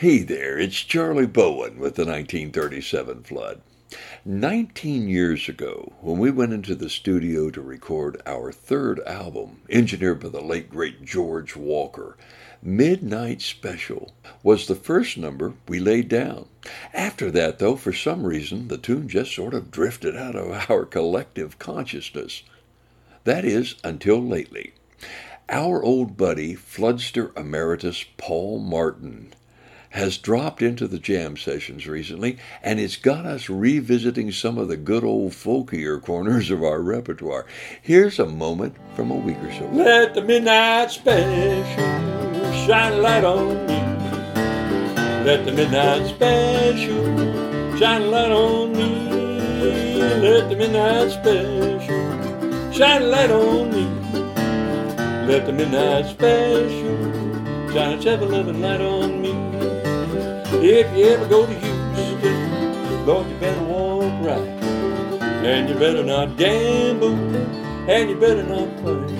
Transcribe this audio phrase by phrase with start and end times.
[0.00, 3.62] Hey there, it's Charlie Bowen with the 1937 flood.
[4.24, 10.20] 19 years ago, when we went into the studio to record our third album, engineered
[10.20, 12.16] by the late great George Walker,
[12.62, 14.12] Midnight Special
[14.44, 16.46] was the first number we laid down.
[16.94, 20.84] After that, though, for some reason, the tune just sort of drifted out of our
[20.84, 22.44] collective consciousness.
[23.24, 24.74] That is, until lately.
[25.48, 29.32] Our old buddy, Floodster Emeritus Paul Martin,
[29.90, 34.76] has dropped into the jam sessions recently, and it's got us revisiting some of the
[34.76, 37.46] good old folkier corners of our repertoire.
[37.80, 39.64] Here's a moment from a week or so.
[39.64, 39.76] Ago.
[39.76, 41.84] Let the midnight special
[42.66, 43.78] shine a light on me.
[45.24, 49.08] Let the midnight special shine a light on me.
[50.20, 53.98] Let the midnight special shine a light on me.
[55.26, 56.98] Let the midnight special
[57.72, 59.57] shine a ever-loving light on me.
[60.50, 64.48] If you ever go to Houston, Lord, you better walk right.
[65.44, 67.14] And you better not gamble,
[67.88, 69.18] and you better not play.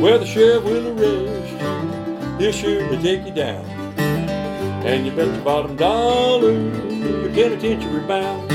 [0.00, 3.64] Where the sheriff will arrest you, he'll surely take you down.
[4.84, 8.48] And you bet your bottom dollar, your penitentiary bound.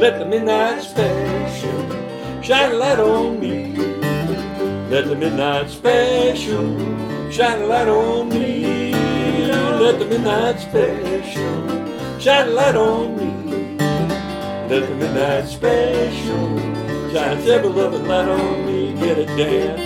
[0.00, 3.74] Let the midnight special shine a light on me.
[4.90, 6.78] Let the midnight special
[7.30, 8.81] shine a light on me.
[9.82, 13.76] Let the midnight special shine a light on me.
[14.68, 16.58] Let the midnight special
[17.10, 18.92] shine a ever-loving light on me.
[18.94, 19.80] Get it, Dan.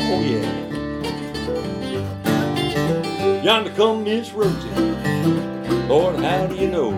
[0.00, 0.73] Oh yeah.
[3.44, 4.70] Yonder come Miss Rosie.
[5.86, 6.92] Lord, how do you know?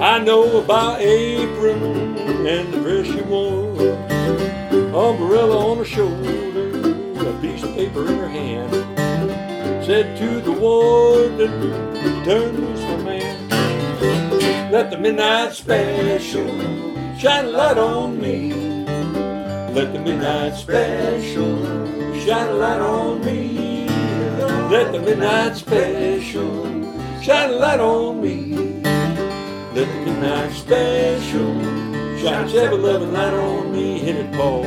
[0.00, 3.78] I know about apron and the dress she wore.
[4.72, 8.72] Umbrella on her shoulder, a piece of paper in her hand.
[9.84, 11.60] Said to the warden,
[12.24, 14.70] turn my man.
[14.72, 16.48] Let the midnight special
[17.18, 18.54] shine a light on me.
[19.74, 21.58] Let the midnight special
[22.18, 23.61] shine a light on me.
[24.72, 26.64] Let the midnight special
[27.20, 28.56] shine a light on me.
[29.74, 31.60] Let the midnight special
[32.16, 33.98] shine a ever-loving light on me.
[33.98, 34.64] Hit it, Paul.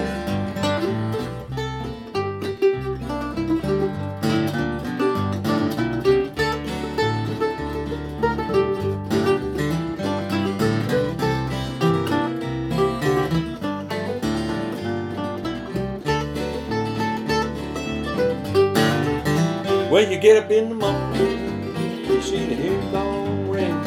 [19.95, 23.81] When you get up in the morning, you see the hymn gong ring.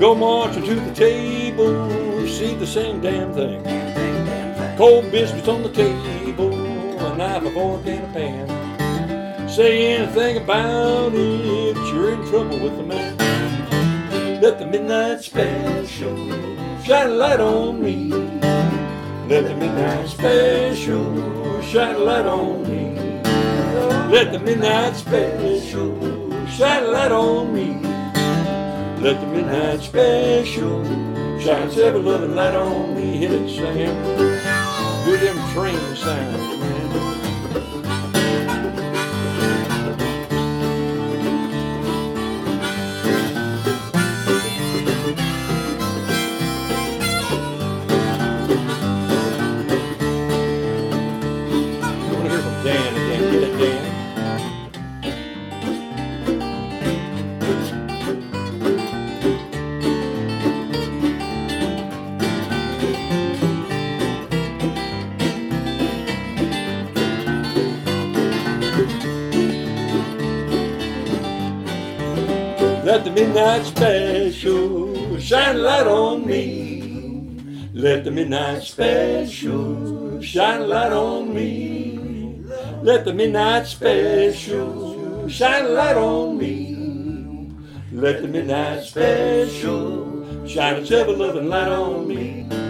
[0.00, 3.62] Go marching to the table, see the same damn thing.
[4.76, 9.48] Cold biscuits on the table, a knife, a fork, and a pan.
[9.48, 13.16] Say anything about it, you're in trouble with the man.
[14.40, 15.86] Let the midnight special
[16.82, 18.08] shine a light on me.
[19.28, 23.09] Let the midnight special shine a light on me.
[24.10, 25.94] Let the midnight special
[26.48, 27.78] shine light on me.
[29.00, 30.84] Let the midnight special
[31.38, 33.18] shine a ever-loving light on me.
[33.18, 33.94] Hit it, Sam.
[35.04, 36.90] Do them train sounds, man.
[52.64, 53.30] Dan again.
[53.30, 53.89] Get it, Dan.
[72.90, 77.38] Let the midnight special shine light on me.
[77.72, 82.42] Let the midnight special shine light on me.
[82.82, 87.52] Let the midnight special shine a light on me.
[87.92, 92.69] Let the midnight special shine a ever-loving light on me.